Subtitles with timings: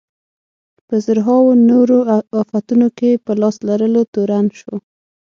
[0.87, 1.97] په زرهاوو نورو
[2.41, 4.75] افتونو کې په لاس لرلو تورن شو.